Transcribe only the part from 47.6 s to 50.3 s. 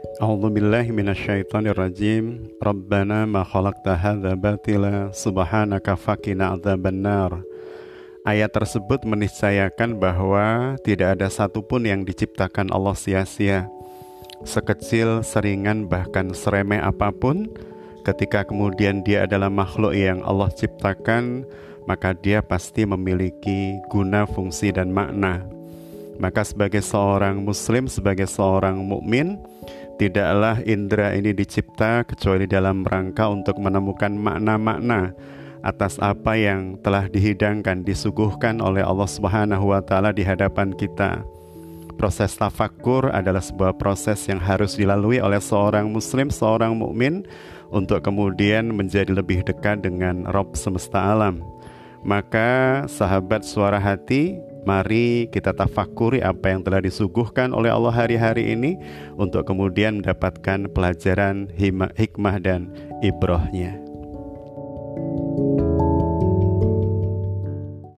untuk kemudian menjadi lebih dekat dengan